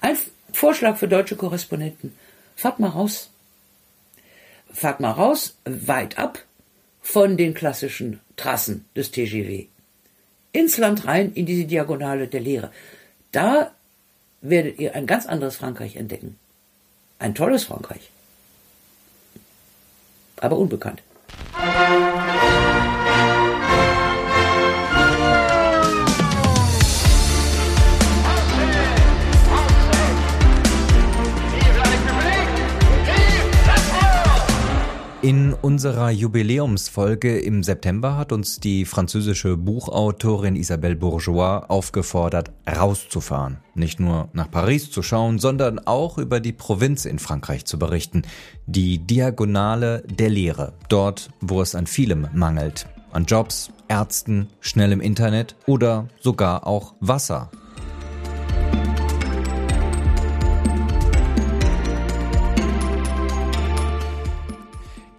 [0.00, 0.16] Ein
[0.52, 2.14] Vorschlag für deutsche Korrespondenten.
[2.56, 3.30] Fahrt mal raus.
[4.72, 6.44] Fahrt mal raus, weit ab
[7.02, 9.66] von den klassischen Trassen des TGW.
[10.52, 12.70] Ins Land rein, in diese Diagonale der Lehre.
[13.32, 13.72] Da
[14.40, 16.38] werdet ihr ein ganz anderes Frankreich entdecken.
[17.18, 18.10] Ein tolles Frankreich.
[20.36, 21.02] Aber unbekannt.
[35.22, 43.58] In unserer Jubiläumsfolge im September hat uns die französische Buchautorin Isabelle Bourgeois aufgefordert, rauszufahren.
[43.74, 48.22] Nicht nur nach Paris zu schauen, sondern auch über die Provinz in Frankreich zu berichten.
[48.66, 50.72] Die Diagonale der Lehre.
[50.88, 52.86] Dort, wo es an vielem mangelt.
[53.12, 57.50] An Jobs, Ärzten, schnellem Internet oder sogar auch Wasser.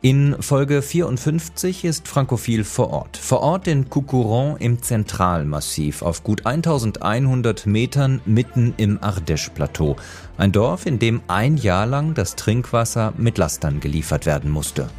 [0.03, 3.17] In Folge 54 ist Frankophil vor Ort.
[3.17, 9.97] Vor Ort in Coucouron im Zentralmassiv auf gut 1100 Metern mitten im Ardèche-Plateau.
[10.39, 14.89] Ein Dorf, in dem ein Jahr lang das Trinkwasser mit Lastern geliefert werden musste.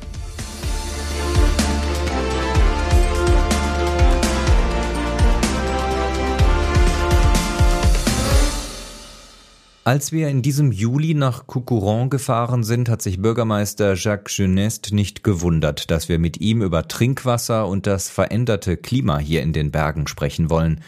[9.84, 15.24] Als wir in diesem Juli nach Coucouron gefahren sind, hat sich Bürgermeister Jacques Jeuneste nicht
[15.24, 20.06] gewundert, dass wir mit ihm über Trinkwasser und das veränderte Klima hier in den Bergen
[20.06, 20.82] sprechen wollen.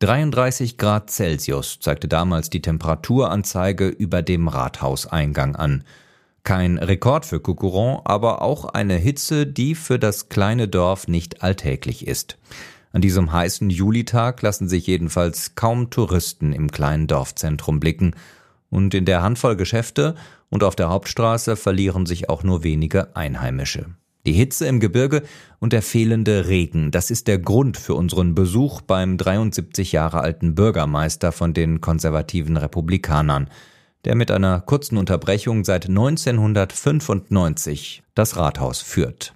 [0.00, 5.84] 33 Grad Celsius zeigte damals die Temperaturanzeige über dem Rathauseingang an.
[6.42, 12.04] Kein Rekord für Coucouron, aber auch eine Hitze, die für das kleine Dorf nicht alltäglich
[12.04, 12.36] ist.
[12.92, 18.16] An diesem heißen Julitag lassen sich jedenfalls kaum Touristen im kleinen Dorfzentrum blicken
[18.70, 20.14] und in der Handvoll Geschäfte
[20.48, 23.86] und auf der Hauptstraße verlieren sich auch nur wenige Einheimische.
[24.26, 25.22] Die Hitze im Gebirge
[25.60, 30.54] und der fehlende Regen, das ist der Grund für unseren Besuch beim 73 Jahre alten
[30.54, 33.48] Bürgermeister von den konservativen Republikanern,
[34.04, 39.32] der mit einer kurzen Unterbrechung seit 1995 das Rathaus führt.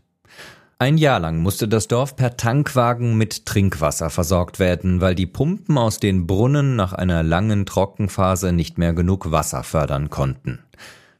[0.78, 5.78] Ein Jahr lang musste das Dorf per Tankwagen mit Trinkwasser versorgt werden, weil die Pumpen
[5.78, 10.64] aus den Brunnen nach einer langen Trockenphase nicht mehr genug Wasser fördern konnten.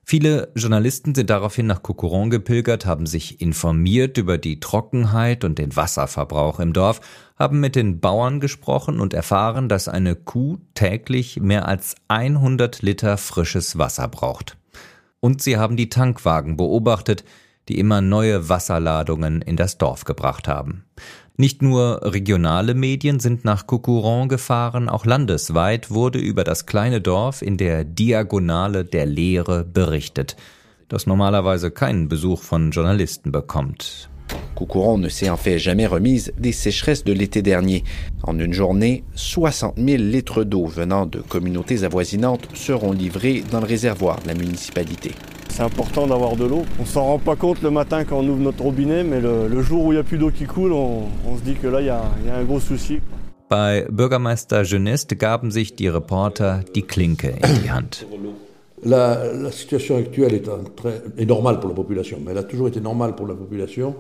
[0.03, 5.75] Viele Journalisten sind daraufhin nach Coucoron gepilgert, haben sich informiert über die Trockenheit und den
[5.75, 7.01] Wasserverbrauch im Dorf,
[7.39, 13.17] haben mit den Bauern gesprochen und erfahren, dass eine Kuh täglich mehr als 100 Liter
[13.17, 14.59] frisches Wasser braucht.
[15.21, 17.25] Und sie haben die Tankwagen beobachtet,
[17.69, 20.85] die immer neue Wasserladungen in das Dorf gebracht haben.
[21.37, 27.43] Nicht nur regionale Medien sind nach Coucouron gefahren, auch landesweit wurde über das kleine Dorf
[27.43, 30.37] in der Diagonale der Leere berichtet,
[30.89, 34.09] das normalerweise keinen Besuch von Journalisten bekommt.
[34.55, 37.83] Coucouron ne s'est en fait jamais remise des sécheresses de l'été dernier.
[38.23, 43.67] En une journée, 60 000 litres d'eau venant de communautés avoisinantes seront livrés dans le
[43.67, 45.11] réservoir de la municipalité.
[45.49, 46.65] C'est important d'avoir de l'eau.
[46.81, 49.63] On s'en rend pas compte le matin quand on ouvre notre robinet, mais le, le
[49.63, 51.81] jour où il n'y a plus d'eau qui coule, on, on, se dit que là,
[51.81, 51.91] il y y
[52.31, 53.01] a un gros souci.
[53.51, 58.07] Bei Bürgermeister Jeuneste gaben sich die Reporter die Klinke in die Hand.
[58.83, 62.69] La, la situation actuelle est, très, est normale pour la population, mais elle a toujours
[62.69, 63.95] été normale pour la population.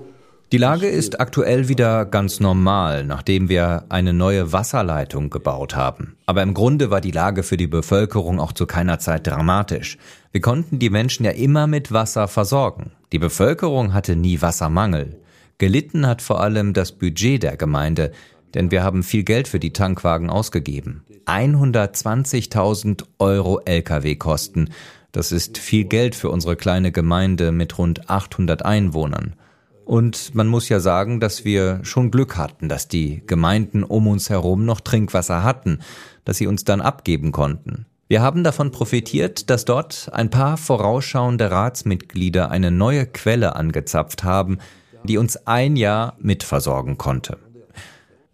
[0.52, 6.16] Die Lage ist aktuell wieder ganz normal, nachdem wir eine neue Wasserleitung gebaut haben.
[6.26, 9.98] Aber im Grunde war die Lage für die Bevölkerung auch zu keiner Zeit dramatisch.
[10.32, 12.92] Wir konnten die Menschen ja immer mit Wasser versorgen.
[13.10, 15.16] Die Bevölkerung hatte nie Wassermangel.
[15.58, 18.12] Gelitten hat vor allem das Budget der Gemeinde,
[18.54, 21.04] denn wir haben viel Geld für die Tankwagen ausgegeben.
[21.26, 24.70] 120.000 Euro Lkw-Kosten.
[25.10, 29.34] Das ist viel Geld für unsere kleine Gemeinde mit rund 800 Einwohnern.
[29.84, 34.30] Und man muss ja sagen, dass wir schon Glück hatten, dass die Gemeinden um uns
[34.30, 35.80] herum noch Trinkwasser hatten,
[36.24, 37.86] dass sie uns dann abgeben konnten.
[38.08, 44.58] Wir haben davon profitiert, dass dort ein paar vorausschauende Ratsmitglieder eine neue Quelle angezapft haben,
[45.04, 47.38] die uns ein Jahr mitversorgen konnte.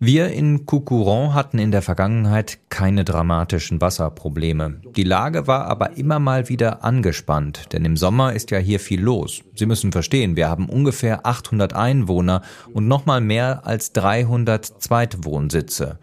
[0.02, 4.80] Wir in Coucouron hatten in der Vergangenheit keine dramatischen Wasserprobleme.
[4.96, 9.02] Die Lage war aber immer mal wieder angespannt, denn im Sommer ist ja hier viel
[9.02, 9.42] los.
[9.54, 12.40] Sie müssen verstehen, wir haben ungefähr 800 Einwohner
[12.72, 15.98] und nochmal mehr als 300 Zweitwohnsitze.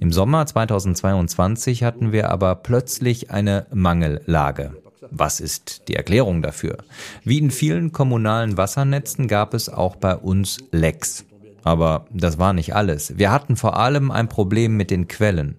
[0.00, 4.72] Im Sommer 2022 hatten wir aber plötzlich eine Mangellage.
[5.10, 6.78] Was ist die Erklärung dafür?
[7.24, 11.26] Wie in vielen kommunalen Wassernetzen gab es auch bei uns Lecks.
[11.64, 13.18] Aber das war nicht alles.
[13.18, 15.56] Wir hatten vor allem ein Problem mit den Quellen.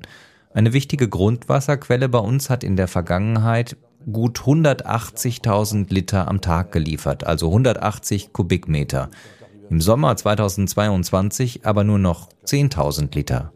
[0.54, 3.76] Eine wichtige Grundwasserquelle bei uns hat in der Vergangenheit
[4.12, 9.10] gut 180.000 Liter am Tag geliefert, also 180 Kubikmeter.
[9.70, 13.52] Im Sommer 2022 aber nur noch 10.000 Liter.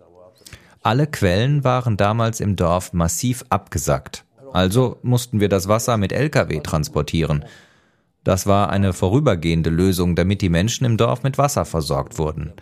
[0.81, 4.25] Alle Quellen waren damals im Dorf massiv abgesackt.
[4.51, 7.45] Also mussten wir das Wasser mit Lkw transportieren.
[8.23, 12.53] Das war eine vorübergehende Lösung, damit die Menschen im Dorf mit Wasser versorgt wurden.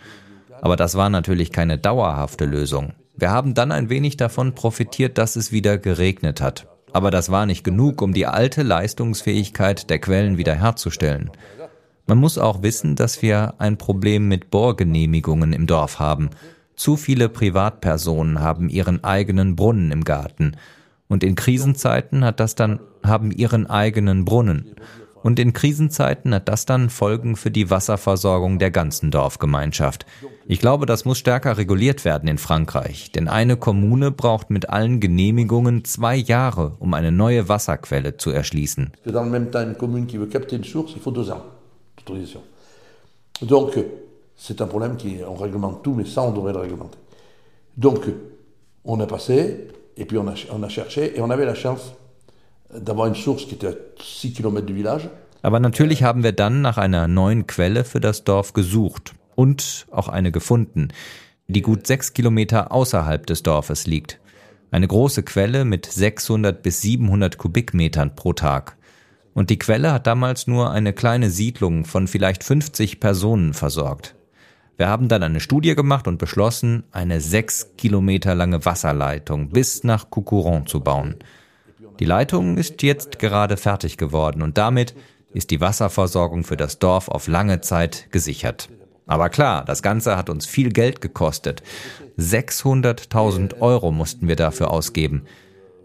[0.60, 2.92] Aber das war natürlich keine dauerhafte Lösung.
[3.16, 6.68] Wir haben dann ein wenig davon profitiert, dass es wieder geregnet hat.
[6.92, 11.30] Aber das war nicht genug, um die alte Leistungsfähigkeit der Quellen wiederherzustellen.
[12.06, 16.30] Man muss auch wissen, dass wir ein Problem mit Bohrgenehmigungen im Dorf haben.
[16.76, 20.52] Zu viele Privatpersonen haben ihren eigenen Brunnen im Garten.
[21.08, 24.76] Und in Krisenzeiten hat das dann, haben ihren eigenen Brunnen.
[25.22, 30.06] Und in Krisenzeiten hat das dann Folgen für die Wasserversorgung der ganzen Dorfgemeinschaft.
[30.46, 35.00] Ich glaube, das muss stärker reguliert werden in Frankreich, denn eine Kommune braucht mit allen
[35.00, 38.92] Genehmigungen zwei Jahre, um eine neue Wasserquelle zu erschließen.
[43.40, 43.78] Donc,
[44.36, 46.98] c'est un problème qui, on réglemente tout, mais ça, on devrait le réglementer.
[47.76, 48.00] Donc,
[48.84, 51.92] on a passé, et puis on a, on a cherché, et on avait la chance
[52.70, 55.10] qui était à 6 km du village.
[55.42, 60.08] Aber natürlich haben wir dann nach einer neuen Quelle für das Dorf gesucht und auch
[60.08, 60.88] eine gefunden,
[61.46, 64.20] die gut sechs Kilometer außerhalb des Dorfes liegt.
[64.70, 68.76] Eine große Quelle mit 600 bis 700 Kubikmetern pro Tag.
[69.32, 74.16] Und die Quelle hat damals nur eine kleine Siedlung von vielleicht 50 Personen versorgt.
[74.76, 80.10] Wir haben dann eine Studie gemacht und beschlossen, eine sechs Kilometer lange Wasserleitung bis nach
[80.10, 81.16] Coucouron zu bauen.
[82.00, 84.94] Die Leitung ist jetzt gerade fertig geworden und damit
[85.32, 88.68] ist die Wasserversorgung für das Dorf auf lange Zeit gesichert.
[89.06, 91.62] Aber klar, das Ganze hat uns viel Geld gekostet.
[92.18, 95.24] 600.000 Euro mussten wir dafür ausgeben.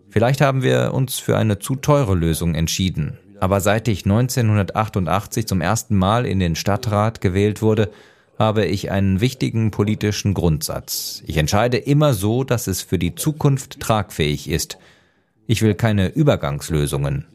[0.09, 3.17] Vielleicht haben wir uns für eine zu teure Lösung entschieden.
[3.39, 7.89] Aber seit ich 1988 zum ersten Mal in den Stadtrat gewählt wurde,
[8.37, 11.23] habe ich einen wichtigen politischen Grundsatz.
[11.25, 14.77] Ich entscheide immer so, dass es für die Zukunft tragfähig ist.
[15.47, 17.25] Ich will keine Übergangslösungen.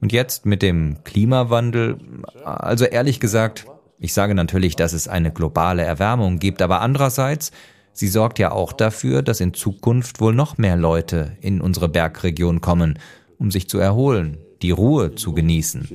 [0.00, 1.96] Und jetzt mit dem Klimawandel,
[2.44, 3.66] also ehrlich gesagt,
[3.98, 7.52] ich sage natürlich, dass es eine globale Erwärmung gibt, aber andererseits,
[7.92, 12.60] sie sorgt ja auch dafür, dass in Zukunft wohl noch mehr Leute in unsere Bergregion
[12.60, 12.98] kommen,
[13.38, 15.88] um sich zu erholen, die Ruhe zu genießen.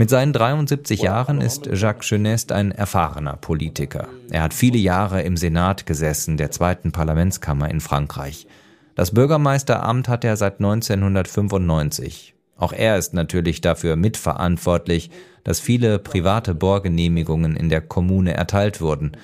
[0.00, 4.06] Mit seinen 73 Jahren ist Jacques Genest ein erfahrener Politiker.
[4.30, 8.46] Er hat viele Jahre im Senat gesessen, der zweiten Parlamentskammer in Frankreich.
[8.94, 12.36] Das Bürgermeisteramt hat er seit 1995.
[12.56, 15.10] Auch er ist natürlich dafür mitverantwortlich,
[15.42, 19.16] dass viele private Bohrgenehmigungen in der Kommune erteilt wurden.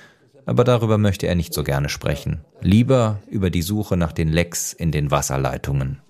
[0.45, 2.41] Aber darüber möchte er nicht so gerne sprechen.
[2.61, 6.01] Lieber über die Suche nach den Lecks in den Wasserleitungen.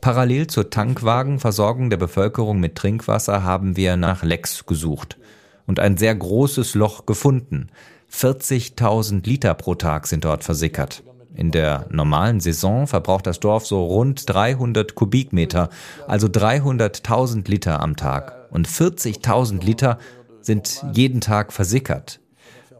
[0.00, 5.18] Parallel zur Tankwagenversorgung der Bevölkerung mit Trinkwasser haben wir nach Lecks gesucht
[5.66, 7.68] und ein sehr großes Loch gefunden.
[8.10, 11.02] 40.000 Liter pro Tag sind dort versickert.
[11.34, 15.68] In der normalen Saison verbraucht das Dorf so rund 300 Kubikmeter,
[16.08, 18.48] also 300.000 Liter am Tag.
[18.50, 19.98] Und 40.000 Liter
[20.40, 22.20] sind jeden Tag versickert.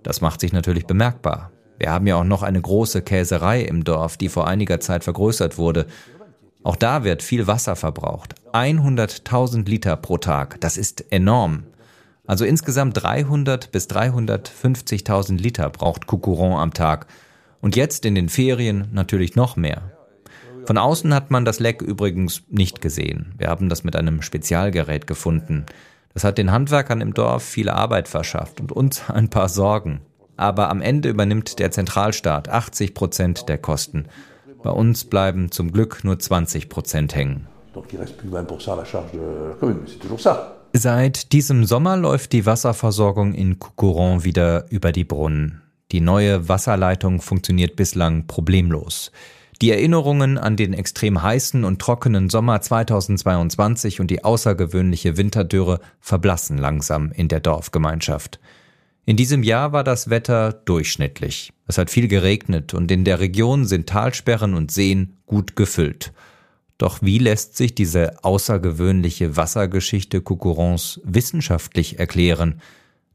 [0.02, 1.52] Das macht sich natürlich bemerkbar.
[1.78, 5.56] Wir haben ja auch noch eine große Käserei im Dorf, die vor einiger Zeit vergrößert
[5.56, 5.86] wurde.
[6.62, 8.34] Auch da wird viel Wasser verbraucht.
[8.52, 10.60] 100.000 Liter pro Tag.
[10.60, 11.64] Das ist enorm.
[12.26, 17.06] Also insgesamt 300 bis 350.000 Liter braucht Coucouron am Tag.
[17.60, 19.90] Und jetzt in den Ferien natürlich noch mehr.
[20.66, 23.34] Von außen hat man das Leck übrigens nicht gesehen.
[23.38, 25.66] Wir haben das mit einem Spezialgerät gefunden.
[26.12, 30.00] Das hat den Handwerkern im Dorf viel Arbeit verschafft und uns ein paar Sorgen.
[30.36, 34.06] Aber am Ende übernimmt der Zentralstaat 80 Prozent der Kosten.
[34.62, 37.46] Bei uns bleiben zum Glück nur 20 Prozent hängen.
[37.72, 40.56] Donc il reste plus 20% à la charge de la commune, c'est toujours ça.
[40.72, 45.62] Seit diesem Sommer läuft die Wasserversorgung in Coucouron wieder über die Brunnen.
[45.92, 49.10] Die neue Wasserleitung funktioniert bislang problemlos.
[49.60, 56.56] Die Erinnerungen an den extrem heißen und trockenen Sommer 2022 und die außergewöhnliche Winterdürre verblassen
[56.56, 58.38] langsam in der Dorfgemeinschaft.
[59.06, 61.52] In diesem Jahr war das Wetter durchschnittlich.
[61.66, 66.12] Es hat viel geregnet und in der Region sind Talsperren und Seen gut gefüllt.
[66.78, 72.60] Doch wie lässt sich diese außergewöhnliche Wassergeschichte Coucourons wissenschaftlich erklären?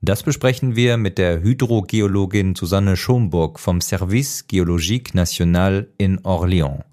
[0.02, 6.84] Das besprechen wir mit der Hydrogeologin Susanne Schomburg vom Service Géologique National in Orléans.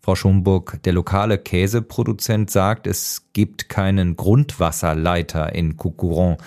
[0.00, 6.38] Frau Schomburg, der lokale Käseproduzent sagt, es gibt keinen Grundwasserleiter in Coucourant.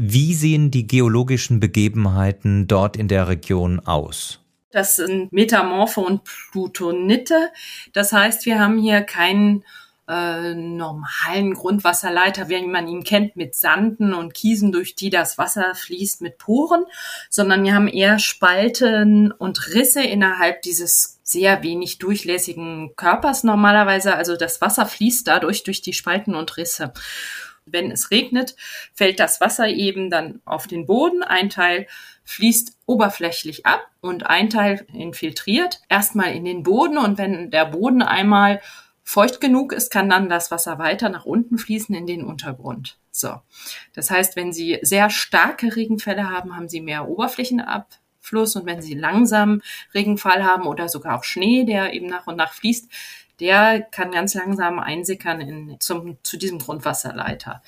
[0.00, 4.38] Wie sehen die geologischen Begebenheiten dort in der Region aus?
[4.70, 7.50] Das sind Metamorphe und Plutonite.
[7.94, 9.64] Das heißt, wir haben hier keinen
[10.06, 15.74] äh, normalen Grundwasserleiter, wie man ihn kennt, mit Sanden und Kiesen, durch die das Wasser
[15.74, 16.84] fließt mit Poren,
[17.28, 24.14] sondern wir haben eher Spalten und Risse innerhalb dieses sehr wenig durchlässigen Körpers normalerweise.
[24.14, 26.92] Also das Wasser fließt dadurch durch die Spalten und Risse.
[27.72, 28.56] Wenn es regnet,
[28.94, 31.22] fällt das Wasser eben dann auf den Boden.
[31.22, 31.86] Ein Teil
[32.24, 36.98] fließt oberflächlich ab und ein Teil infiltriert erstmal in den Boden.
[36.98, 38.60] Und wenn der Boden einmal
[39.02, 42.98] feucht genug ist, kann dann das Wasser weiter nach unten fließen in den Untergrund.
[43.10, 43.40] So.
[43.94, 48.92] Das heißt, wenn Sie sehr starke Regenfälle haben, haben Sie mehr Oberflächenabfluss und wenn Sie
[48.92, 49.62] langsam
[49.94, 52.92] Regenfall haben oder sogar auch Schnee, der eben nach und nach fließt,
[53.40, 57.62] der kann ganz langsam einsickern in, zum, zu diesem Grundwasserleiter.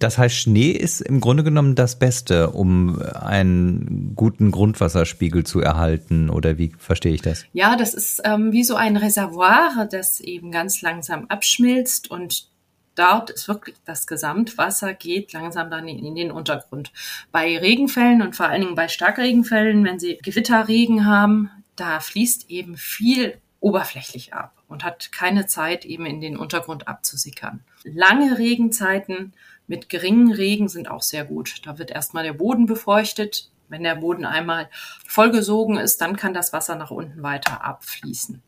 [0.00, 6.30] Das heißt, Schnee ist im Grunde genommen das Beste, um einen guten Grundwasserspiegel zu erhalten.
[6.30, 7.44] Oder wie verstehe ich das?
[7.52, 12.48] Ja, das ist ähm, wie so ein Reservoir, das eben ganz langsam abschmilzt und
[12.94, 16.92] dort ist wirklich das Gesamtwasser geht langsam dann in, in, den Untergrund.
[17.30, 22.78] Bei Regenfällen und vor allen Dingen bei Starkregenfällen, wenn Sie Gewitterregen haben, da fließt eben
[22.78, 27.60] viel oberflächlich ab und hat keine Zeit eben in den Untergrund abzusickern.
[27.84, 29.34] Lange Regenzeiten
[29.66, 31.66] mit geringem Regen sind auch sehr gut.
[31.66, 33.50] Da wird erstmal der Boden befeuchtet.
[33.68, 34.68] Wenn der Boden einmal
[35.06, 38.42] vollgesogen ist, dann kann das Wasser nach unten weiter abfließen.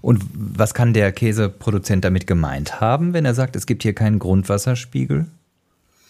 [0.00, 4.18] Und was kann der Käseproduzent damit gemeint haben, wenn er sagt, es gibt hier keinen
[4.18, 5.26] Grundwasserspiegel?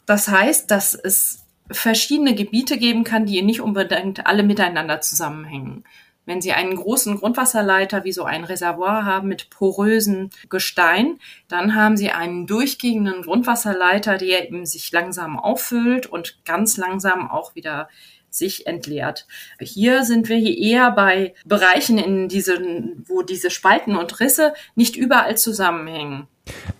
[0.06, 5.84] Das heißt, dass es verschiedene Gebiete geben kann, die nicht unbedingt alle miteinander zusammenhängen.
[6.28, 11.18] Wenn Sie einen großen Grundwasserleiter wie so ein Reservoir haben mit porösen Gestein,
[11.48, 17.54] dann haben Sie einen durchgehenden Grundwasserleiter, der eben sich langsam auffüllt und ganz langsam auch
[17.54, 17.88] wieder
[18.28, 19.26] sich entleert.
[19.58, 24.96] Hier sind wir hier eher bei Bereichen, in diesen, wo diese Spalten und Risse nicht
[24.96, 26.28] überall zusammenhängen.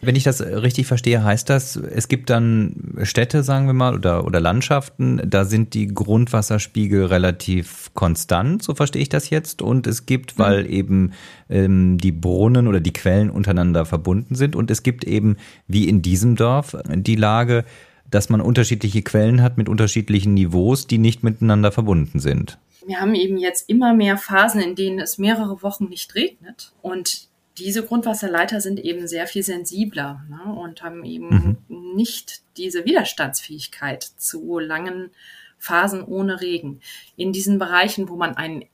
[0.01, 4.25] Wenn ich das richtig verstehe, heißt das, es gibt dann Städte, sagen wir mal, oder,
[4.25, 9.63] oder Landschaften, da sind die Grundwasserspiegel relativ konstant, so verstehe ich das jetzt.
[9.63, 10.43] Und es gibt, mhm.
[10.43, 11.13] weil eben
[11.51, 14.57] ähm, die Brunnen oder die Quellen untereinander verbunden sind.
[14.57, 17.65] Und es gibt eben, wie in diesem Dorf, die Lage,
[18.11, 22.59] dass man unterschiedliche Quellen hat mit unterschiedlichen Niveaus, die nicht miteinander verbunden sind.
[22.87, 26.73] Wir haben eben jetzt immer mehr Phasen, in denen es mehrere Wochen nicht regnet.
[26.81, 27.28] Und
[27.59, 31.95] diese Grundwasserleiter sind eben sehr viel sensibler ne, und haben eben mhm.
[31.95, 35.11] nicht diese Widerstandsfähigkeit zu langen
[35.59, 36.81] Phasen ohne Regen.
[37.17, 38.65] In diesen Bereichen, wo man einen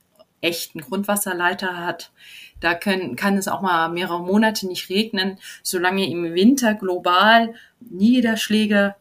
[0.41, 2.11] echten Grundwasserleiter hat,
[2.59, 8.95] da können, kann es auch mal mehrere Monate nicht regnen, solange im Winter global Niederschläge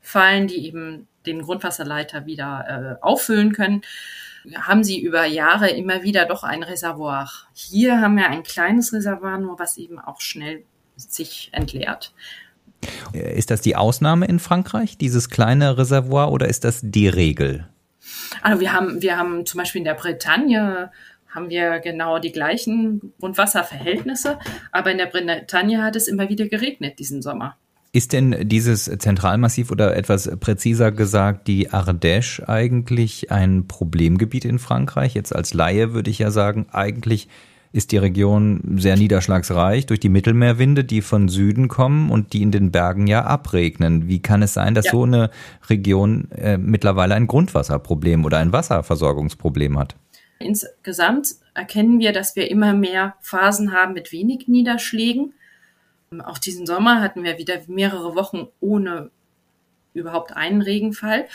[0.00, 3.82] fallen, die eben den Grundwasserleiter wieder äh, auffüllen können
[4.56, 7.30] haben sie über Jahre immer wieder doch ein Reservoir.
[7.52, 10.64] Hier haben wir ein kleines Reservoir, nur was eben auch schnell
[10.96, 12.12] sich entleert.
[13.12, 17.68] Ist das die Ausnahme in Frankreich, dieses kleine Reservoir, oder ist das die Regel?
[18.42, 20.90] Also wir haben, wir haben zum Beispiel in der Bretagne
[21.28, 24.38] haben wir genau die gleichen Grundwasserverhältnisse,
[24.72, 27.56] aber in der Bretagne hat es immer wieder geregnet diesen Sommer.
[27.92, 35.14] Ist denn dieses Zentralmassiv oder etwas präziser gesagt die Ardèche eigentlich ein Problemgebiet in Frankreich?
[35.14, 37.26] Jetzt als Laie würde ich ja sagen, eigentlich
[37.72, 42.52] ist die Region sehr niederschlagsreich durch die Mittelmeerwinde, die von Süden kommen und die in
[42.52, 44.06] den Bergen ja abregnen.
[44.08, 44.92] Wie kann es sein, dass ja.
[44.92, 45.30] so eine
[45.68, 49.96] Region äh, mittlerweile ein Grundwasserproblem oder ein Wasserversorgungsproblem hat?
[50.38, 55.34] Insgesamt erkennen wir, dass wir immer mehr Phasen haben mit wenig Niederschlägen
[56.18, 59.12] auch diesen Sommer hatten wir wieder mehrere Wochen ohne
[59.94, 61.28] überhaupt einen Regenfall.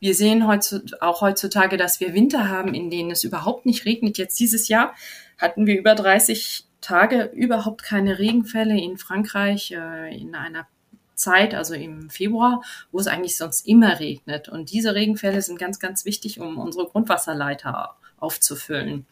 [0.00, 4.18] Wir sehen heutzutage, auch heutzutage, dass wir Winter haben, in denen es überhaupt nicht regnet.
[4.18, 4.94] Jetzt dieses Jahr
[5.38, 10.68] hatten wir über 30 Tage überhaupt keine Regenfälle in Frankreich äh, in einer
[11.14, 14.50] Zeit, also im Februar, wo es eigentlich sonst immer regnet.
[14.50, 19.06] Und diese Regenfälle sind ganz, ganz wichtig, um unsere Grundwasserleiter aufzufüllen.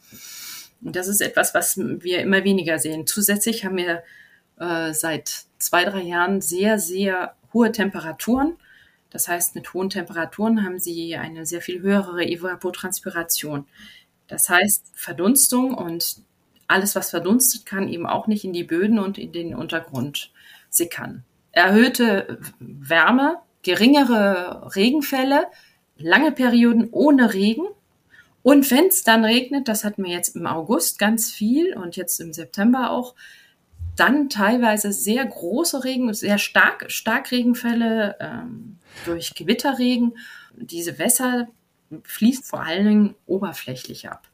[0.83, 3.07] Und das ist etwas, was wir immer weniger sehen.
[3.07, 4.03] Zusätzlich haben wir
[4.59, 8.57] äh, seit zwei, drei Jahren sehr, sehr hohe Temperaturen.
[9.11, 13.67] Das heißt, mit hohen Temperaturen haben sie eine sehr viel höhere Evapotranspiration.
[14.29, 16.17] Das heißt, Verdunstung und
[16.69, 20.33] alles, was verdunstet, kann eben auch nicht in die Böden und in den Untergrund
[20.69, 21.25] sickern.
[21.53, 25.47] Erhöhte Wärme, geringere Regenfälle,
[25.97, 27.67] lange Perioden ohne Regen.
[28.43, 32.21] Und wenn es dann regnet, das hatten wir jetzt im August ganz viel und jetzt
[32.21, 33.15] im September auch,
[33.97, 40.17] dann teilweise sehr große Regen, sehr stark, Starkregenfälle ähm, durch Gewitterregen.
[40.57, 41.49] Diese Wässer
[42.05, 44.29] fließen vor allen Dingen oberflächlich ab.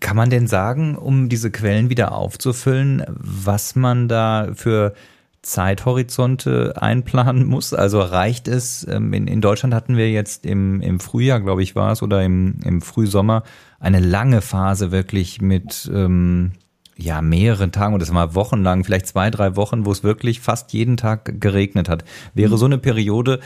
[0.00, 4.94] Kann man denn sagen, um diese Quellen wieder aufzufüllen, was man da für
[5.42, 7.72] Zeithorizonte einplanen muss?
[7.72, 11.74] Also reicht es, ähm, in, in Deutschland hatten wir jetzt im, im Frühjahr, glaube ich,
[11.74, 13.42] war es, oder im, im Frühsommer
[13.78, 16.52] eine lange Phase wirklich mit ähm,
[17.00, 20.72] ja, mehreren Tagen oder das war wochenlang, vielleicht zwei, drei Wochen, wo es wirklich fast
[20.72, 22.04] jeden Tag geregnet hat.
[22.34, 23.40] Wäre so eine Periode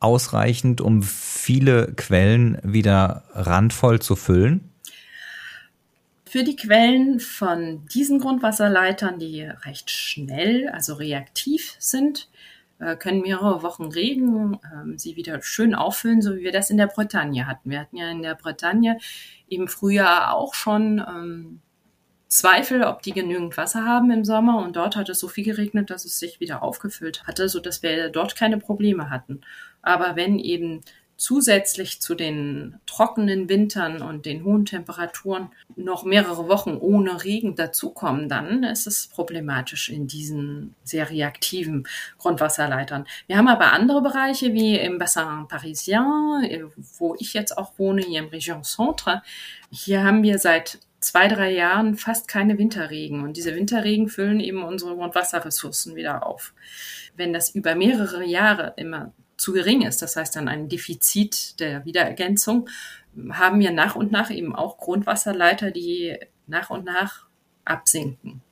[0.00, 4.70] ausreichend, um viele Quellen wieder randvoll zu füllen?
[6.24, 12.28] Für die Quellen von diesen Grundwasserleitern, die recht schnell, also reaktiv sind,
[12.80, 16.76] äh, können mehrere Wochen Regen ähm, sie wieder schön auffüllen, so wie wir das in
[16.76, 17.70] der Bretagne hatten.
[17.70, 18.98] Wir hatten ja in der Bretagne
[19.48, 21.60] im Frühjahr auch schon ähm,
[22.34, 24.58] Zweifel, ob die genügend Wasser haben im Sommer.
[24.58, 28.08] Und dort hat es so viel geregnet, dass es sich wieder aufgefüllt hatte, sodass wir
[28.08, 29.42] dort keine Probleme hatten.
[29.82, 30.80] Aber wenn eben
[31.16, 38.28] zusätzlich zu den trockenen Wintern und den hohen Temperaturen noch mehrere Wochen ohne Regen dazukommen,
[38.28, 41.86] dann ist es problematisch in diesen sehr reaktiven
[42.18, 43.06] Grundwasserleitern.
[43.28, 48.18] Wir haben aber andere Bereiche wie im Bassin Parisien, wo ich jetzt auch wohne, hier
[48.18, 49.22] im Region Centre.
[49.70, 53.22] Hier haben wir seit zwei, drei Jahren fast keine Winterregen.
[53.22, 56.54] Und diese Winterregen füllen eben unsere Grundwasserressourcen wieder auf.
[57.16, 61.84] Wenn das über mehrere Jahre immer zu gering ist, das heißt dann ein Defizit der
[61.84, 62.68] Wiederergänzung,
[63.30, 67.26] haben wir nach und nach eben auch Grundwasserleiter, die nach und nach
[67.64, 68.42] absinken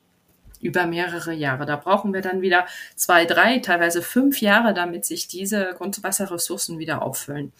[0.62, 1.66] über mehrere Jahre.
[1.66, 7.02] Da brauchen wir dann wieder zwei, drei, teilweise fünf Jahre, damit sich diese Grundwasserressourcen wieder
[7.02, 7.52] auffüllen.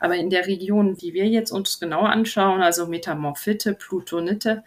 [0.00, 4.62] Aber in der Region, die wir jetzt uns genau anschauen, also Metamorphite, Plutonite,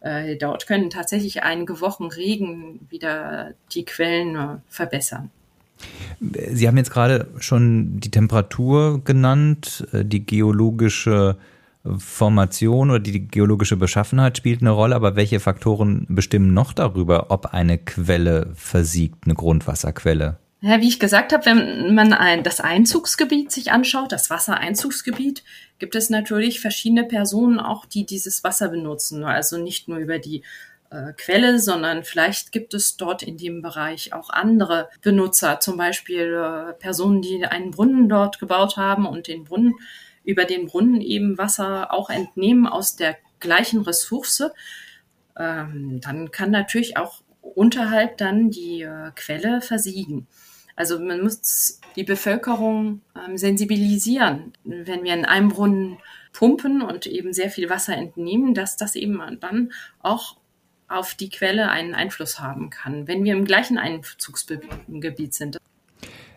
[0.00, 5.30] äh, dort können tatsächlich einige Wochen Regen wieder die Quellen äh, verbessern.
[6.20, 11.36] Sie haben jetzt gerade schon die Temperatur genannt, äh, die geologische
[11.84, 17.46] Formation oder die geologische Beschaffenheit spielt eine Rolle, aber welche Faktoren bestimmen noch darüber, ob
[17.46, 20.38] eine Quelle versiegt, eine Grundwasserquelle?
[20.60, 25.42] Ja, wie ich gesagt habe, wenn man ein, das Einzugsgebiet sich anschaut, das Wassereinzugsgebiet,
[25.80, 29.24] gibt es natürlich verschiedene Personen auch, die dieses Wasser benutzen.
[29.24, 30.44] Also nicht nur über die
[30.90, 36.32] äh, Quelle, sondern vielleicht gibt es dort in dem Bereich auch andere Benutzer, zum Beispiel
[36.32, 39.74] äh, Personen, die einen Brunnen dort gebaut haben und den Brunnen
[40.24, 44.44] über den Brunnen eben Wasser auch entnehmen aus der gleichen Ressource,
[45.36, 50.26] ähm, dann kann natürlich auch unterhalb dann die äh, Quelle versiegen.
[50.76, 55.98] Also man muss die Bevölkerung ähm, sensibilisieren, wenn wir in einem Brunnen
[56.32, 60.36] pumpen und eben sehr viel Wasser entnehmen, dass das eben dann auch
[60.88, 65.58] auf die Quelle einen Einfluss haben kann, wenn wir im gleichen Einzugsgebiet sind.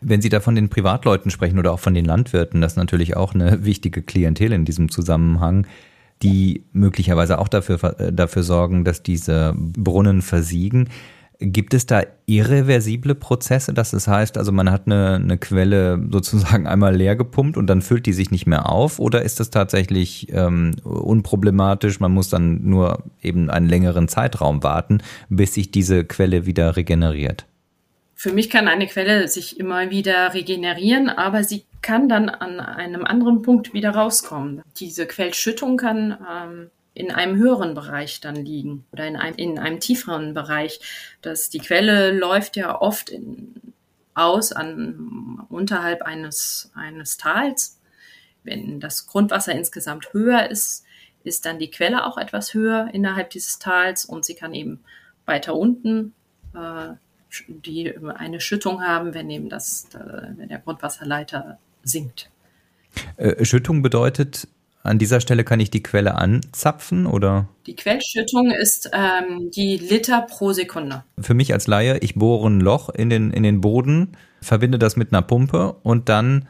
[0.02, 3.16] Wenn Sie da von den Privatleuten sprechen oder auch von den Landwirten, das ist natürlich
[3.16, 5.68] auch eine wichtige Klientel in diesem Zusammenhang,
[6.24, 10.90] die möglicherweise auch dafür, äh, dafür sorgen, dass diese Brunnen versiegen.
[11.40, 16.66] Gibt es da irreversible Prozesse, dass es heißt, also man hat eine, eine Quelle sozusagen
[16.66, 19.00] einmal leer gepumpt und dann füllt die sich nicht mehr auf?
[19.00, 22.00] Oder ist das tatsächlich ähm, unproblematisch?
[22.00, 27.46] Man muss dann nur eben einen längeren Zeitraum warten, bis sich diese Quelle wieder regeneriert?
[28.16, 33.06] Für mich kann eine Quelle sich immer wieder regenerieren, aber sie kann dann an einem
[33.06, 34.64] anderen Punkt wieder rauskommen.
[34.78, 39.82] Diese Quellschüttung kann ähm, in einem höheren Bereich dann liegen oder in einem, in einem
[39.82, 40.80] tieferen Bereich.
[41.22, 43.54] Das, die Quelle läuft ja oft in,
[44.14, 47.80] aus an, unterhalb eines, eines Tals.
[48.44, 50.86] Wenn das Grundwasser insgesamt höher ist,
[51.26, 54.84] ist dann die Quelle auch etwas höher innerhalb dieses Tals und sie kann eben
[55.26, 56.14] weiter unten
[56.54, 56.94] äh,
[57.48, 62.30] die eine Schüttung haben, wenn eben das, äh, wenn der Grundwasserleiter sinkt.
[63.18, 64.48] Äh, Schüttung bedeutet,
[64.84, 67.50] an dieser Stelle kann ich die Quelle anzapfen oder?
[67.66, 71.04] Die Quellschüttung ist ähm, die Liter pro Sekunde.
[71.20, 74.96] Für mich als Laie, ich bohre ein Loch in den, in den Boden, verbinde das
[74.96, 76.48] mit einer Pumpe und dann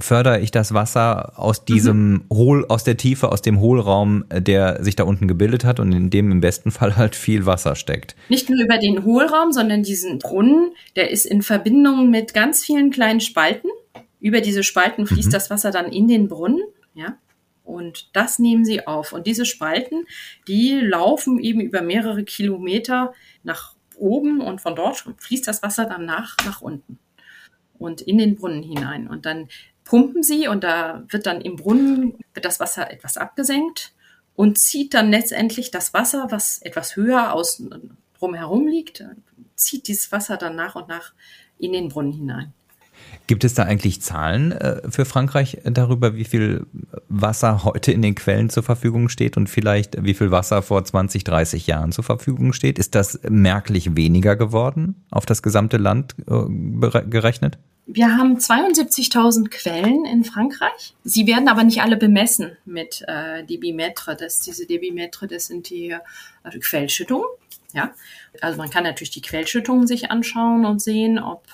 [0.00, 2.24] fördere ich das Wasser aus diesem mhm.
[2.32, 6.10] Hohl, aus der Tiefe, aus dem Hohlraum, der sich da unten gebildet hat und in
[6.10, 8.14] dem im besten Fall halt viel Wasser steckt.
[8.28, 12.90] Nicht nur über den Hohlraum, sondern diesen Brunnen, der ist in Verbindung mit ganz vielen
[12.90, 13.68] kleinen Spalten.
[14.20, 15.32] Über diese Spalten fließt mhm.
[15.32, 16.62] das Wasser dann in den Brunnen,
[16.94, 17.16] ja.
[17.64, 19.12] Und das nehmen sie auf.
[19.12, 20.04] Und diese Spalten,
[20.46, 26.04] die laufen eben über mehrere Kilometer nach oben und von dort fließt das Wasser dann
[26.04, 27.00] nach, nach unten
[27.78, 29.08] und in den Brunnen hinein.
[29.08, 29.48] Und dann
[29.86, 33.94] pumpen sie und da wird dann im Brunnen das Wasser etwas abgesenkt
[34.34, 37.62] und zieht dann letztendlich das Wasser, was etwas höher aus,
[38.18, 39.04] drumherum liegt,
[39.54, 41.12] zieht dieses Wasser dann nach und nach
[41.58, 42.52] in den Brunnen hinein.
[43.26, 46.66] Gibt es da eigentlich Zahlen äh, für Frankreich darüber, wie viel
[47.08, 51.24] Wasser heute in den Quellen zur Verfügung steht und vielleicht wie viel Wasser vor 20,
[51.24, 52.78] 30 Jahren zur Verfügung steht?
[52.78, 57.58] Ist das merklich weniger geworden auf das gesamte Land äh, gerechnet?
[57.88, 60.96] Wir haben 72.000 Quellen in Frankreich.
[61.04, 64.16] Sie werden aber nicht alle bemessen mit äh, Debimetre.
[64.16, 67.26] Das, diese Debimetre, das sind die äh, Quellschüttungen.
[67.72, 67.92] Ja,
[68.40, 71.44] also man kann natürlich die Quellschüttungen sich anschauen und sehen, ob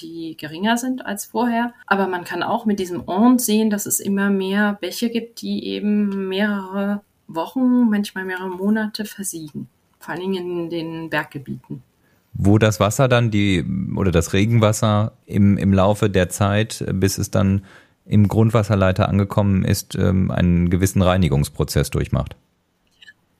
[0.00, 1.74] die geringer sind als vorher.
[1.86, 5.66] Aber man kann auch mit diesem Ond sehen, dass es immer mehr Bäche gibt, die
[5.66, 9.68] eben mehrere Wochen, manchmal mehrere Monate versiegen.
[9.98, 11.82] Vor allen Dingen in den Berggebieten.
[12.32, 13.64] Wo das Wasser dann, die,
[13.96, 17.64] oder das Regenwasser im, im Laufe der Zeit, bis es dann
[18.06, 22.36] im Grundwasserleiter angekommen ist, ähm, einen gewissen Reinigungsprozess durchmacht.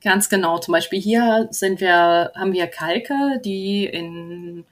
[0.02, 0.58] Ganz genau.
[0.58, 4.64] Zum Beispiel hier sind wir, haben wir Kalke, die in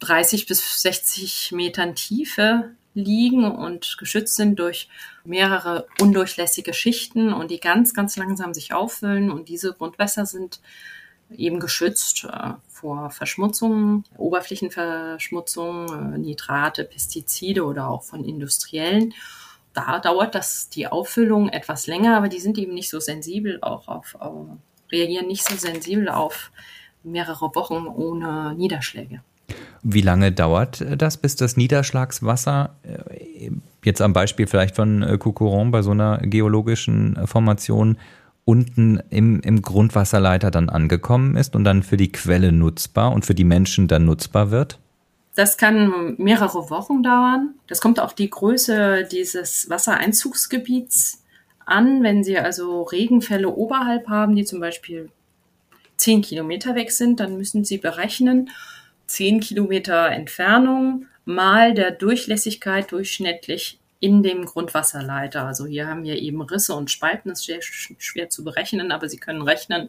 [0.00, 4.88] 30 bis 60 Metern Tiefe liegen und geschützt sind durch
[5.24, 9.30] mehrere undurchlässige Schichten und die ganz, ganz langsam sich auffüllen.
[9.30, 10.60] Und diese Grundwässer sind
[11.34, 19.14] eben geschützt äh, vor Verschmutzung, Oberflächenverschmutzung, äh, Nitrate, Pestizide oder auch von industriellen.
[19.72, 23.88] Da dauert das die Auffüllung etwas länger, aber die sind eben nicht so sensibel auch
[23.88, 24.46] auf, auf
[24.90, 26.50] reagieren nicht so sensibel auf
[27.02, 29.20] mehrere Wochen ohne Niederschläge.
[29.82, 33.50] Wie lange dauert das, bis das Niederschlagswasser, äh,
[33.84, 37.98] jetzt am Beispiel vielleicht von äh, Coucoron bei so einer geologischen Formation,
[38.46, 43.34] unten im, im Grundwasserleiter dann angekommen ist und dann für die Quelle nutzbar und für
[43.34, 44.78] die Menschen dann nutzbar wird?
[45.34, 47.56] Das kann mehrere Wochen dauern.
[47.66, 51.22] Das kommt auf die Größe dieses Wassereinzugsgebiets
[51.66, 52.02] an.
[52.02, 55.10] Wenn Sie also Regenfälle oberhalb haben, die zum Beispiel
[55.98, 58.48] zehn Kilometer weg sind, dann müssen Sie berechnen,
[59.06, 65.46] 10 Kilometer Entfernung mal der Durchlässigkeit durchschnittlich in dem Grundwasserleiter.
[65.46, 69.08] Also hier haben wir eben Risse und Spalten, das ist sehr schwer zu berechnen, aber
[69.08, 69.88] Sie können rechnen,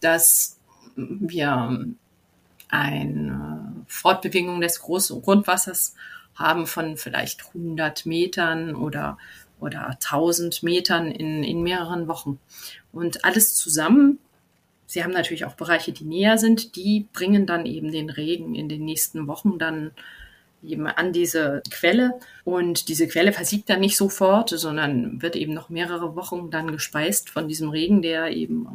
[0.00, 0.58] dass
[0.96, 1.86] wir
[2.68, 5.94] eine Fortbewegung des großen Grundwassers
[6.34, 9.18] haben von vielleicht 100 Metern oder,
[9.60, 12.38] oder 1000 Metern in, in mehreren Wochen.
[12.92, 14.18] Und alles zusammen
[14.90, 18.70] Sie haben natürlich auch Bereiche, die näher sind, die bringen dann eben den Regen in
[18.70, 19.90] den nächsten Wochen dann
[20.62, 22.14] eben an diese Quelle.
[22.44, 27.30] Und diese Quelle versiegt dann nicht sofort, sondern wird eben noch mehrere Wochen dann gespeist
[27.30, 28.66] von diesem Regen, der eben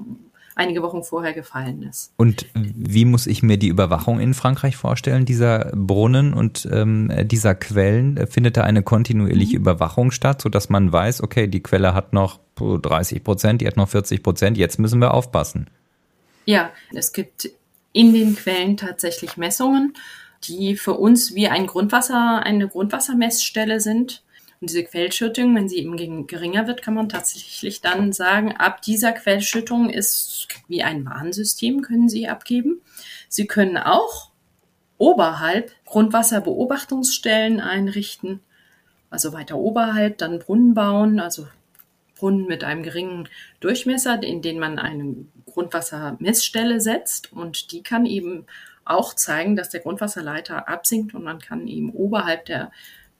[0.55, 2.13] einige Wochen vorher gefallen ist.
[2.17, 7.55] Und wie muss ich mir die Überwachung in Frankreich vorstellen, dieser Brunnen und ähm, dieser
[7.55, 8.27] Quellen?
[8.27, 9.63] Findet da eine kontinuierliche mhm.
[9.63, 13.89] Überwachung statt, sodass man weiß, okay, die Quelle hat noch 30 Prozent, die hat noch
[13.89, 15.69] 40 Prozent, jetzt müssen wir aufpassen?
[16.45, 17.49] Ja, es gibt
[17.93, 19.93] in den Quellen tatsächlich Messungen,
[20.47, 24.23] die für uns wie ein Grundwasser, eine Grundwassermessstelle sind.
[24.61, 29.11] Und diese Quellschüttung, wenn sie eben geringer wird, kann man tatsächlich dann sagen, ab dieser
[29.11, 32.81] Quellschüttung ist wie ein Warnsystem, können Sie abgeben.
[33.27, 34.31] Sie können auch
[34.97, 38.39] oberhalb Grundwasserbeobachtungsstellen einrichten,
[39.09, 41.47] also weiter oberhalb dann Brunnen bauen, also
[42.15, 43.27] Brunnen mit einem geringen
[43.59, 48.45] Durchmesser, in den man eine Grundwassermessstelle setzt und die kann eben
[48.85, 52.71] auch zeigen, dass der Grundwasserleiter absinkt und man kann eben oberhalb der,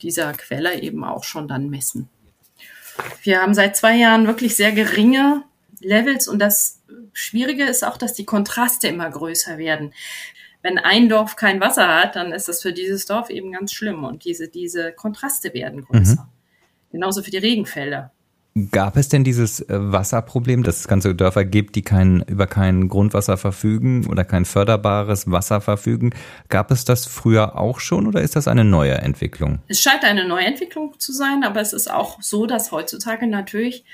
[0.01, 2.09] dieser Quelle eben auch schon dann messen.
[3.23, 5.43] Wir haben seit zwei Jahren wirklich sehr geringe
[5.79, 6.81] Levels und das
[7.13, 9.93] Schwierige ist auch, dass die Kontraste immer größer werden.
[10.61, 14.03] Wenn ein Dorf kein Wasser hat, dann ist das für dieses Dorf eben ganz schlimm
[14.03, 16.23] und diese, diese Kontraste werden größer.
[16.23, 16.91] Mhm.
[16.91, 18.11] Genauso für die Regenfälle.
[18.71, 22.87] Gab es denn dieses äh, Wasserproblem, dass es ganze Dörfer gibt, die kein, über kein
[22.87, 26.11] Grundwasser verfügen oder kein förderbares Wasser verfügen?
[26.49, 29.59] Gab es das früher auch schon oder ist das eine neue Entwicklung?
[29.67, 33.85] Es scheint eine neue Entwicklung zu sein, aber es ist auch so, dass heutzutage natürlich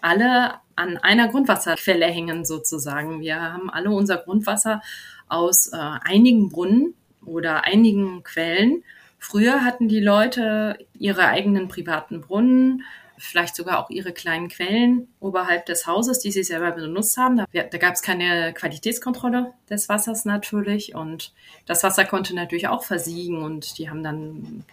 [0.00, 3.20] alle an einer Grundwasserquelle hängen sozusagen.
[3.20, 4.82] Wir haben alle unser Grundwasser
[5.28, 8.82] aus äh, einigen Brunnen oder einigen Quellen.
[9.20, 12.82] Früher hatten die Leute ihre eigenen privaten Brunnen,
[13.18, 17.36] vielleicht sogar auch ihre kleinen Quellen oberhalb des Hauses, die sie selber benutzt haben.
[17.36, 21.32] Da, da gab es keine Qualitätskontrolle des Wassers natürlich und
[21.66, 24.64] das Wasser konnte natürlich auch versiegen und die haben dann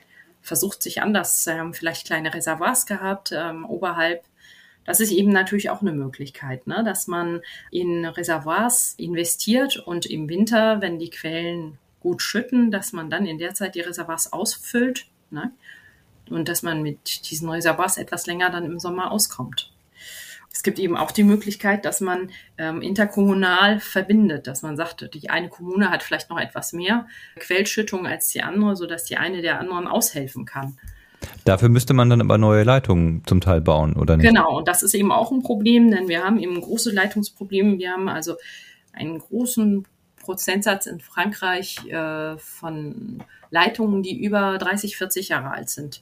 [0.41, 4.23] versucht, sich anders, ähm, vielleicht kleine Reservoirs gehabt ähm, oberhalb.
[4.85, 6.83] Das ist eben natürlich auch eine Möglichkeit, ne?
[6.85, 13.09] dass man in Reservoirs investiert und im Winter, wenn die Quellen gut schütten, dass man
[13.09, 15.07] dann in der Zeit die Reservoirs ausfüllt.
[15.31, 15.51] Ne?
[16.29, 19.71] Und dass man mit diesen Reservoirs etwas länger dann im Sommer auskommt.
[20.51, 25.29] Es gibt eben auch die Möglichkeit, dass man ähm, interkommunal verbindet, dass man sagt, die
[25.29, 27.07] eine Kommune hat vielleicht noch etwas mehr
[27.37, 30.77] Quellschüttung als die andere, sodass die eine der anderen aushelfen kann.
[31.43, 34.25] Dafür müsste man dann aber neue Leitungen zum Teil bauen, oder nicht?
[34.25, 37.77] Genau, und das ist eben auch ein Problem, denn wir haben eben große Leitungsprobleme.
[37.77, 38.35] Wir haben also
[38.93, 39.85] einen großen
[40.17, 46.01] Prozentsatz in Frankreich äh, von Leitungen, die über 30, 40 Jahre alt sind.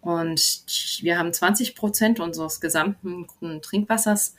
[0.00, 0.64] Und
[1.02, 3.26] wir haben 20 Prozent unseres gesamten
[3.62, 4.34] Trinkwassers,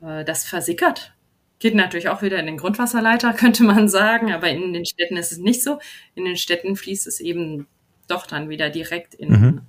[0.00, 1.12] äh, das versickert.
[1.58, 5.32] Geht natürlich auch wieder in den Grundwasserleiter, könnte man sagen, aber in den Städten ist
[5.32, 5.78] es nicht so.
[6.14, 7.66] In den Städten fließt es eben
[8.08, 9.62] doch dann wieder direkt in mhm.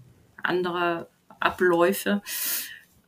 [0.44, 1.10] andere
[1.40, 2.22] Abläufe.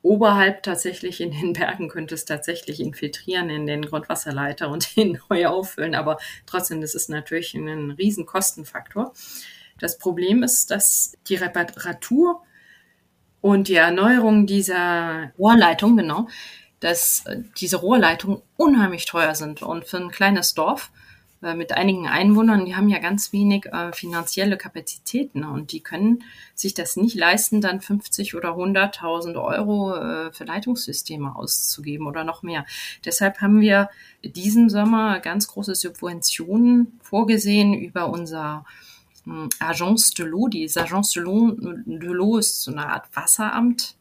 [0.02, 5.48] Oberhalb tatsächlich in den Bergen könnte es tatsächlich infiltrieren in den Grundwasserleiter und ihn neu
[5.48, 9.14] auffüllen, aber trotzdem, das ist natürlich ein riesen Kostenfaktor.
[9.80, 12.42] Das Problem ist, dass die Reparatur
[13.42, 16.28] und die Erneuerung dieser Rohrleitung, genau,
[16.80, 17.24] dass
[17.58, 20.92] diese Rohrleitungen unheimlich teuer sind und für ein kleines Dorf
[21.42, 26.24] äh, mit einigen Einwohnern, die haben ja ganz wenig äh, finanzielle Kapazitäten und die können
[26.54, 32.44] sich das nicht leisten, dann 50 oder 100.000 Euro äh, für Leitungssysteme auszugeben oder noch
[32.44, 32.66] mehr.
[33.06, 33.90] Deshalb haben wir
[34.24, 38.66] diesen Sommer ganz große Subventionen vorgesehen über unser
[39.60, 40.48] Agence de l'eau.
[40.50, 43.96] Die Agence de l'eau, ist so eine Art Wasseramt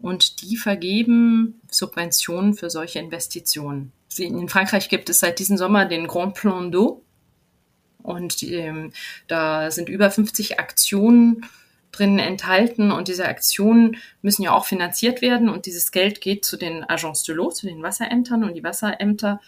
[0.00, 6.06] und die vergeben Subventionen für solche Investitionen in Frankreich gibt es seit diesem Sommer den
[6.06, 7.00] Grand Plan d'eau.
[8.02, 8.92] Und ähm,
[9.28, 11.46] da sind über 50 Aktionen
[11.90, 16.56] drin enthalten und diese Aktionen müssen ja auch finanziert werden und dieses Geld geht zu
[16.56, 19.40] den Agences de l'eau, zu den Wasserämtern und die Wasserämter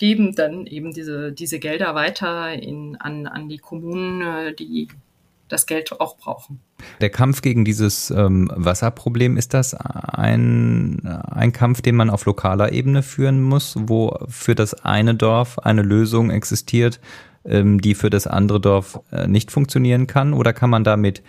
[0.00, 4.88] geben dann eben diese, diese Gelder weiter in, an, an die Kommunen, äh, die
[5.48, 6.60] das Geld auch brauchen.
[7.02, 12.72] Der Kampf gegen dieses ähm, Wasserproblem, ist das ein, ein Kampf, den man auf lokaler
[12.72, 16.98] Ebene führen muss, wo für das eine Dorf eine Lösung existiert,
[17.44, 20.32] ähm, die für das andere Dorf äh, nicht funktionieren kann?
[20.32, 21.22] Oder kann man damit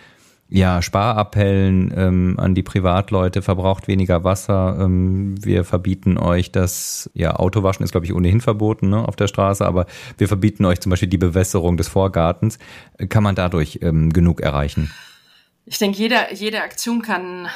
[0.54, 4.76] ja, Sparappellen ähm, an die Privatleute, verbraucht weniger Wasser.
[4.80, 9.28] Ähm, wir verbieten euch das, ja, Autowaschen ist, glaube ich, ohnehin verboten ne, auf der
[9.28, 9.86] Straße, aber
[10.18, 12.58] wir verbieten euch zum Beispiel die Bewässerung des Vorgartens.
[13.08, 14.92] Kann man dadurch ähm, genug erreichen?
[15.64, 17.48] Ich denke, jede, jede Aktion kann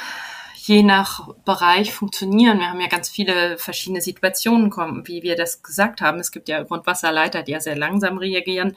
[0.55, 2.57] je nach Bereich funktionieren.
[2.57, 6.19] Wir haben ja ganz viele verschiedene Situationen kommen, wie wir das gesagt haben.
[6.19, 8.75] Es gibt ja Grundwasserleiter, die ja sehr langsam reagieren,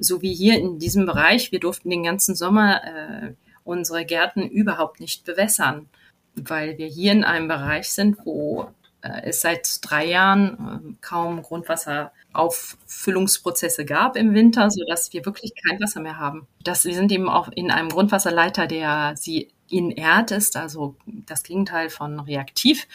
[0.00, 1.52] so wie hier in diesem Bereich.
[1.52, 5.88] Wir durften den ganzen Sommer äh, unsere Gärten überhaupt nicht bewässern,
[6.34, 8.70] weil wir hier in einem Bereich sind, wo
[9.02, 15.52] äh, es seit drei Jahren äh, kaum Grundwasserauffüllungsprozesse gab im Winter, so dass wir wirklich
[15.66, 16.46] kein Wasser mehr haben.
[16.62, 21.90] Das, wir sind eben auch in einem Grundwasserleiter, der sie inert ist, also das Gegenteil
[21.90, 22.86] von reaktiv.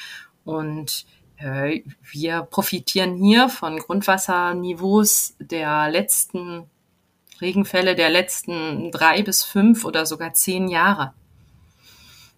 [0.44, 1.06] Und
[1.38, 6.70] äh, wir profitieren hier von Grundwasserniveaus der letzten
[7.42, 11.14] Regenfälle der letzten drei bis fünf oder sogar zehn Jahre.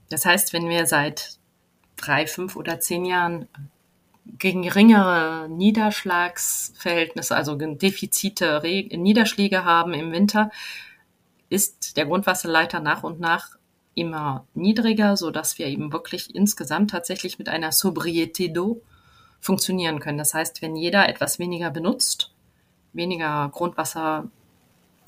[0.10, 1.38] Das heißt, wenn wir seit
[1.98, 3.48] drei, fünf oder zehn Jahren
[4.40, 10.52] geringere Niederschlagsverhältnisse, also Defizite, Niederschläge haben im Winter,
[11.50, 13.58] ist der Grundwasserleiter nach und nach
[13.96, 18.82] immer niedriger, so dass wir eben wirklich insgesamt tatsächlich mit einer Sobriété d'eau
[19.40, 20.18] funktionieren können.
[20.18, 22.32] Das heißt, wenn jeder etwas weniger benutzt,
[22.94, 24.30] weniger Grundwasser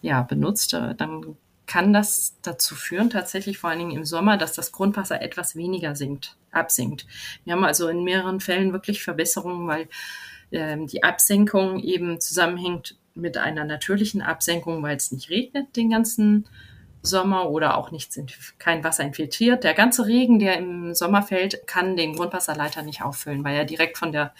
[0.02, 4.54] ja, benutzt, äh, dann kann das dazu führen, tatsächlich vor allen Dingen im Sommer, dass
[4.54, 7.06] das Grundwasser etwas weniger sinkt, absinkt.
[7.46, 9.88] Wir haben also in mehreren Fällen wirklich Verbesserungen, weil
[10.52, 16.48] ähm, die Absenkung eben zusammenhängt mit einer natürlichen Absenkung, weil es nicht regnet den ganzen
[17.02, 18.20] Sommer oder auch nichts,
[18.58, 19.64] kein Wasser infiltriert.
[19.64, 23.98] Der ganze Regen, der im Sommer fällt, kann den Grundwasserleiter nicht auffüllen, weil er direkt
[23.98, 24.34] von der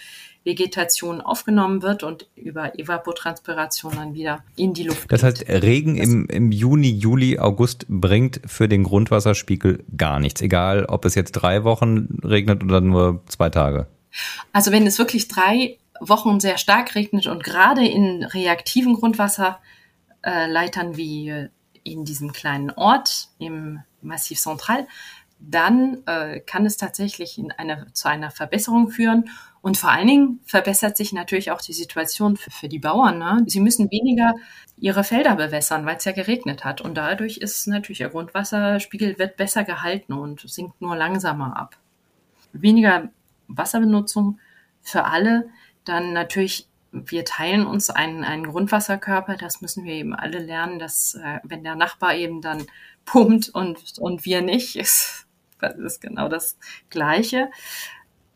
[0.44, 5.12] Vegetation aufgenommen wird und über Evapotranspiration dann wieder in die Luft.
[5.12, 10.86] Das heißt, Regen im, im Juni, Juli, August bringt für den Grundwasserspiegel gar nichts, egal
[10.86, 13.88] ob es jetzt drei Wochen regnet oder nur zwei Tage.
[14.54, 21.50] Also wenn es wirklich drei Wochen sehr stark regnet und gerade in reaktiven Grundwasserleitern wie
[21.84, 24.88] in diesem kleinen Ort im Massiv Central,
[25.40, 29.30] dann äh, kann es tatsächlich in eine, zu einer Verbesserung führen.
[29.62, 33.20] Und vor allen Dingen verbessert sich natürlich auch die Situation für, für die Bauern.
[33.20, 33.44] Ne?
[33.48, 34.36] Sie müssen weniger
[34.78, 36.82] ihre Felder bewässern, weil es ja geregnet hat.
[36.82, 41.78] Und dadurch ist natürlich der Grundwasserspiegel wird besser gehalten und sinkt nur langsamer ab.
[42.52, 43.10] Weniger
[43.48, 44.40] Wasserbenutzung
[44.82, 45.50] für alle.
[45.86, 49.36] Dann natürlich, wir teilen uns einen, einen Grundwasserkörper.
[49.36, 52.66] Das müssen wir eben alle lernen, dass äh, wenn der Nachbar eben dann
[53.06, 55.28] pumpt und, und wir nicht, ist
[55.60, 56.58] das ist genau das
[56.90, 57.50] Gleiche.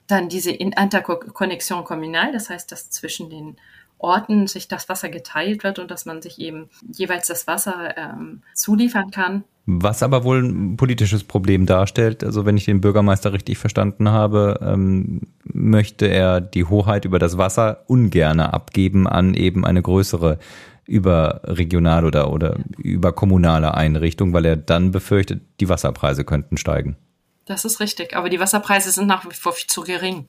[0.07, 3.57] Dann diese Interconnexion communal, das heißt, dass zwischen den
[4.03, 8.41] Orten sich das Wasser geteilt wird und dass man sich eben jeweils das Wasser ähm,
[8.53, 9.45] zuliefern kann.
[9.65, 14.59] Was aber wohl ein politisches Problem darstellt, also wenn ich den Bürgermeister richtig verstanden habe,
[14.61, 20.37] ähm, möchte er die Hoheit über das Wasser ungerne abgeben an eben eine größere
[20.85, 26.97] überregional oder, oder überkommunale Einrichtung, weil er dann befürchtet, die Wasserpreise könnten steigen.
[27.45, 30.27] Das ist richtig, aber die Wasserpreise sind nach wie vor viel zu gering.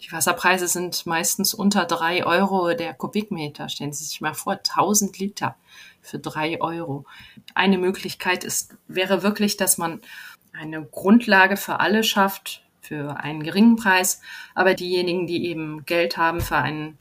[0.00, 3.68] Die Wasserpreise sind meistens unter drei Euro der Kubikmeter.
[3.68, 5.56] Stellen Sie sich mal vor, 1000 Liter
[6.02, 7.04] für drei Euro.
[7.54, 10.00] Eine Möglichkeit ist, wäre wirklich, dass man
[10.52, 14.20] eine Grundlage für alle schafft, für einen geringen Preis.
[14.54, 16.98] Aber diejenigen, die eben Geld haben für einen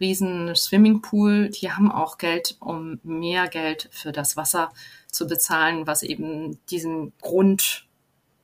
[0.00, 4.72] riesen Swimmingpool, die haben auch Geld, um mehr Geld für das Wasser
[5.06, 7.12] zu bezahlen, was eben diesen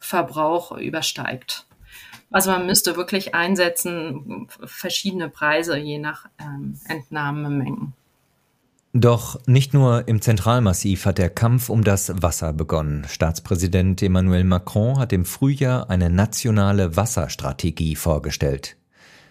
[0.07, 1.66] Grundverbrauch übersteigt.
[2.31, 7.92] Also man müsste wirklich einsetzen, verschiedene Preise je nach ähm, Entnahmemengen.
[8.92, 13.05] Doch nicht nur im Zentralmassiv hat der Kampf um das Wasser begonnen.
[13.09, 18.77] Staatspräsident Emmanuel Macron hat im Frühjahr eine nationale Wasserstrategie vorgestellt.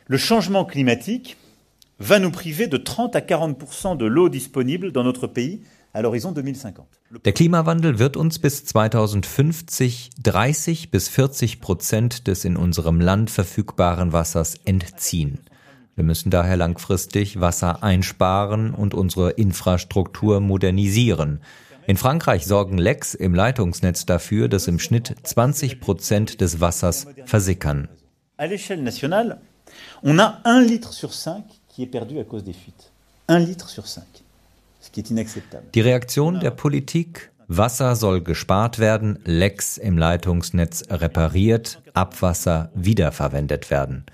[0.07, 1.35] Le changement climatique
[1.97, 5.61] va nous priver de 30 à 40 de l'eau disponible dans notre pays
[5.95, 14.12] der Klimawandel wird uns bis 2050 30 bis 40 Prozent des in unserem Land verfügbaren
[14.12, 15.39] Wassers entziehen.
[15.95, 21.39] Wir müssen daher langfristig Wasser einsparen und unsere Infrastruktur modernisieren.
[21.88, 27.88] In Frankreich sorgen Lecks im Leitungsnetz dafür, dass im Schnitt 20 Prozent des Wassers versickern.
[28.38, 29.39] À l'échelle nationale,
[30.03, 32.91] on a un litre sur cinq qui est perdu à cause des fuites.
[33.29, 34.24] Un litre sur cinq.
[35.73, 44.05] Die Reaktion der Politik, Wasser soll gespart werden, Lecks im Leitungsnetz repariert, Abwasser wiederverwendet werden.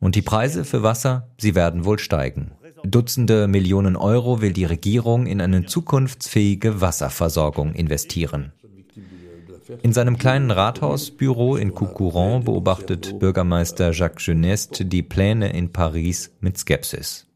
[0.00, 2.52] Und die Preise für Wasser, sie werden wohl steigen.
[2.84, 8.52] Dutzende Millionen Euro will die Regierung in eine zukunftsfähige Wasserversorgung investieren.
[9.82, 16.58] In seinem kleinen Rathausbüro in Coucouron beobachtet Bürgermeister Jacques Geneste die Pläne in Paris mit
[16.58, 17.26] Skepsis.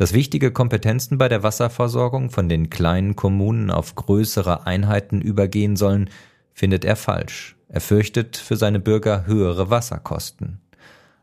[0.00, 6.08] Dass wichtige Kompetenzen bei der Wasserversorgung von den kleinen Kommunen auf größere Einheiten übergehen sollen,
[6.54, 7.54] findet er falsch.
[7.68, 10.58] Er fürchtet für seine Bürger höhere Wasserkosten.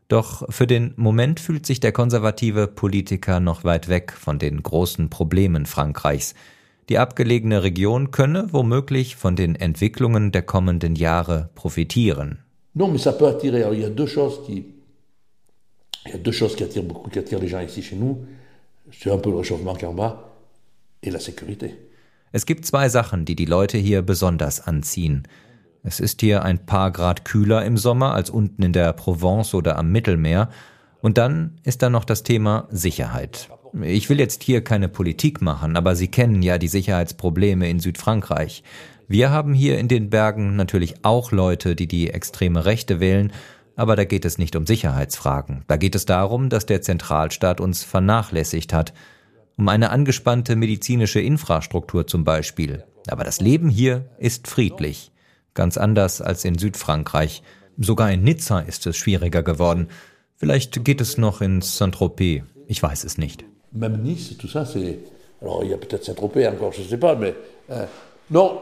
[0.10, 5.10] Doch für den Moment fühlt sich der konservative Politiker noch weit weg von den großen
[5.10, 6.36] Problemen Frankreichs.
[6.90, 12.44] Die abgelegene Region könne womöglich von den Entwicklungen der kommenden Jahre profitieren.
[12.76, 13.74] Non, mais ça peut attirer.
[13.74, 14.66] il y a deux choses qui,
[16.06, 18.20] il y a deux choses qui attirent beaucoup, qui attirent les gens ici chez nous
[18.92, 20.18] c'est un peu le réchauffement climatique
[21.04, 21.76] et la sécurité.
[22.32, 25.24] Es gibt zwei Sachen, die die Leute hier besonders anziehen.
[25.84, 29.78] Es ist hier ein paar Grad kühler im Sommer als unten in der Provence oder
[29.78, 30.50] am Mittelmeer.
[31.02, 33.50] Und dann ist da noch das Thema Sicherheit.
[33.82, 38.64] Ich will jetzt hier keine Politik machen, aber Sie kennen ja die Sicherheitsprobleme in Südfrankreich.
[39.08, 43.32] Wir haben hier in den Bergen natürlich auch Leute, die die extreme Rechte wählen,
[43.78, 45.64] aber da geht es nicht um Sicherheitsfragen.
[45.68, 48.94] Da geht es darum, dass der Zentralstaat uns vernachlässigt hat.
[49.56, 52.84] Um eine angespannte medizinische Infrastruktur zum Beispiel.
[53.08, 55.12] Aber das Leben hier ist friedlich.
[55.54, 57.44] Ganz anders als in Südfrankreich.
[57.78, 59.90] Sogar in Nizza ist es schwieriger geworden.
[60.36, 62.44] Vielleicht geht es noch in Saint-Tropez.
[62.68, 63.46] Ich weiß es nicht.
[63.72, 64.98] Même Nice, tout ça, c'est.
[65.40, 67.36] Alors, il y a peut-être Saint-Tropez encore, je sais pas, mais.
[67.70, 67.86] Euh,
[68.30, 68.60] non,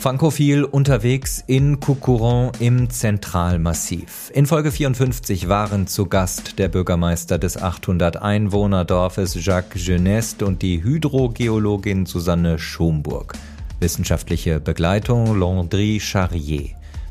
[0.00, 4.30] Frankophil unterwegs in Coucouron im Zentralmassiv.
[4.32, 10.82] In Folge 54 waren zu Gast der Bürgermeister des 800 Einwohnerdorfes Jacques Geneste und die
[10.82, 13.34] Hydrogeologin Susanne Schomburg.
[13.78, 16.70] Wissenschaftliche Begleitung Landry Charrier.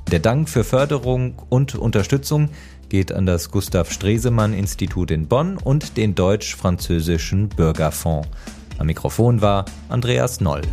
[0.10, 2.50] Der Dank für Förderung und Unterstützung
[2.90, 8.28] geht an das Gustav Stresemann Institut in Bonn und den Deutsch-Französischen Bürgerfonds.
[8.80, 10.64] Am Mikrofon war Andreas Noll.